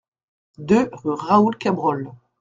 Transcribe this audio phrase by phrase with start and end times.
[0.57, 2.09] deux rue Raoul Cabrol